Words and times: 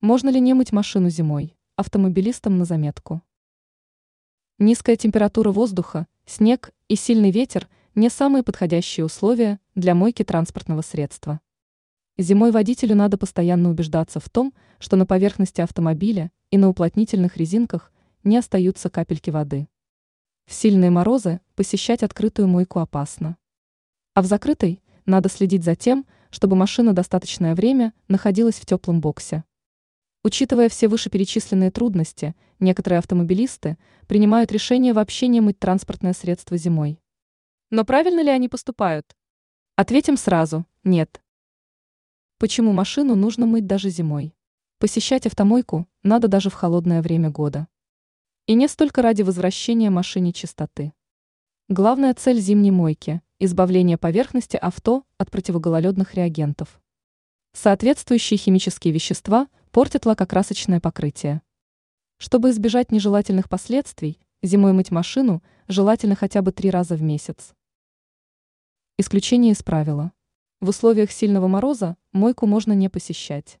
Можно 0.00 0.30
ли 0.30 0.40
не 0.40 0.54
мыть 0.54 0.72
машину 0.72 1.10
зимой? 1.10 1.56
Автомобилистам 1.76 2.56
на 2.56 2.64
заметку. 2.64 3.20
Низкая 4.58 4.96
температура 4.96 5.52
воздуха, 5.52 6.06
снег 6.24 6.72
и 6.88 6.96
сильный 6.96 7.30
ветер– 7.30 7.68
не 7.94 8.08
самые 8.08 8.42
подходящие 8.42 9.04
условия 9.04 9.60
для 9.74 9.94
мойки 9.94 10.22
транспортного 10.22 10.80
средства. 10.80 11.40
Зимой 12.16 12.50
водителю 12.50 12.94
надо 12.94 13.18
постоянно 13.18 13.68
убеждаться 13.68 14.20
в 14.20 14.28
том, 14.30 14.54
что 14.78 14.96
на 14.96 15.04
поверхности 15.04 15.60
автомобиля 15.60 16.30
и 16.50 16.56
на 16.56 16.70
уплотнительных 16.70 17.36
резинках 17.36 17.92
не 18.24 18.38
остаются 18.38 18.88
капельки 18.88 19.28
воды. 19.28 19.68
В 20.46 20.54
сильные 20.54 20.90
морозы 20.90 21.40
посещать 21.56 22.02
открытую 22.02 22.48
мойку 22.48 22.78
опасно. 22.78 23.36
А 24.14 24.22
в 24.22 24.24
закрытой 24.24 24.82
надо 25.04 25.28
следить 25.28 25.64
за 25.64 25.76
тем, 25.76 26.06
чтобы 26.30 26.56
машина 26.56 26.94
достаточное 26.94 27.54
время 27.54 27.92
находилась 28.08 28.56
в 28.56 28.64
теплом 28.64 29.02
боксе. 29.02 29.44
Учитывая 30.22 30.68
все 30.68 30.86
вышеперечисленные 30.86 31.70
трудности, 31.70 32.34
некоторые 32.58 32.98
автомобилисты 32.98 33.78
принимают 34.06 34.52
решение 34.52 34.92
вообще 34.92 35.28
не 35.28 35.40
мыть 35.40 35.58
транспортное 35.58 36.12
средство 36.12 36.58
зимой. 36.58 37.00
Но 37.70 37.86
правильно 37.86 38.20
ли 38.20 38.28
они 38.28 38.50
поступают? 38.50 39.16
Ответим 39.76 40.18
сразу– 40.18 40.66
нет. 40.84 41.22
Почему 42.36 42.72
машину 42.72 43.14
нужно 43.14 43.46
мыть 43.46 43.66
даже 43.66 43.88
зимой? 43.88 44.34
Посещать 44.78 45.26
автомойку 45.26 45.88
надо 46.02 46.28
даже 46.28 46.50
в 46.50 46.54
холодное 46.54 47.00
время 47.00 47.30
года. 47.30 47.66
И 48.46 48.52
не 48.52 48.68
столько 48.68 49.00
ради 49.00 49.22
возвращения 49.22 49.88
машине 49.88 50.34
чистоты. 50.34 50.92
Главная 51.68 52.12
цель 52.12 52.40
зимней 52.40 52.72
мойки– 52.72 53.22
избавление 53.38 53.96
поверхности 53.96 54.58
авто 54.58 55.04
от 55.16 55.30
противогололедных 55.30 56.14
реагентов. 56.14 56.78
Соответствующие 57.54 58.36
химические 58.36 58.92
вещества– 58.92 59.48
портит 59.72 60.04
лакокрасочное 60.04 60.80
покрытие. 60.80 61.42
Чтобы 62.16 62.50
избежать 62.50 62.90
нежелательных 62.90 63.48
последствий, 63.48 64.18
зимой 64.42 64.72
мыть 64.72 64.90
машину 64.90 65.44
желательно 65.68 66.16
хотя 66.16 66.42
бы 66.42 66.50
три 66.50 66.70
раза 66.70 66.96
в 66.96 67.02
месяц. 67.02 67.54
Исключение 68.98 69.52
из 69.52 69.62
правила. 69.62 70.10
В 70.60 70.70
условиях 70.70 71.12
сильного 71.12 71.46
мороза 71.46 71.96
мойку 72.10 72.46
можно 72.46 72.72
не 72.72 72.88
посещать. 72.88 73.60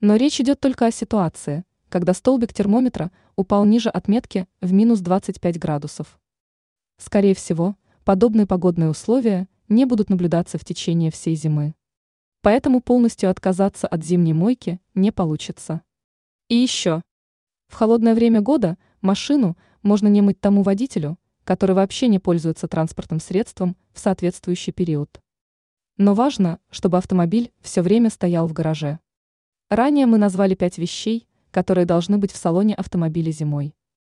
Но 0.00 0.14
речь 0.14 0.40
идет 0.40 0.60
только 0.60 0.86
о 0.86 0.92
ситуации, 0.92 1.64
когда 1.88 2.14
столбик 2.14 2.52
термометра 2.52 3.10
упал 3.34 3.64
ниже 3.64 3.88
отметки 3.88 4.46
в 4.60 4.72
минус 4.72 5.00
25 5.00 5.58
градусов. 5.58 6.20
Скорее 6.98 7.34
всего, 7.34 7.76
подобные 8.04 8.46
погодные 8.46 8.88
условия 8.88 9.48
не 9.68 9.84
будут 9.84 10.10
наблюдаться 10.10 10.58
в 10.58 10.64
течение 10.64 11.10
всей 11.10 11.34
зимы 11.34 11.74
поэтому 12.44 12.82
полностью 12.82 13.30
отказаться 13.30 13.88
от 13.88 14.04
зимней 14.04 14.34
мойки 14.34 14.78
не 14.94 15.12
получится. 15.12 15.80
И 16.50 16.54
еще. 16.54 17.00
В 17.68 17.74
холодное 17.74 18.14
время 18.14 18.42
года 18.42 18.76
машину 19.00 19.56
можно 19.82 20.08
не 20.08 20.20
мыть 20.20 20.42
тому 20.42 20.62
водителю, 20.62 21.18
который 21.44 21.74
вообще 21.74 22.06
не 22.06 22.18
пользуется 22.18 22.68
транспортным 22.68 23.18
средством 23.18 23.78
в 23.94 23.98
соответствующий 23.98 24.74
период. 24.74 25.22
Но 25.96 26.12
важно, 26.12 26.58
чтобы 26.68 26.98
автомобиль 26.98 27.50
все 27.62 27.80
время 27.80 28.10
стоял 28.10 28.46
в 28.46 28.52
гараже. 28.52 28.98
Ранее 29.70 30.04
мы 30.04 30.18
назвали 30.18 30.54
пять 30.54 30.76
вещей, 30.76 31.26
которые 31.50 31.86
должны 31.86 32.18
быть 32.18 32.30
в 32.30 32.36
салоне 32.36 32.74
автомобиля 32.74 33.30
зимой. 33.30 33.74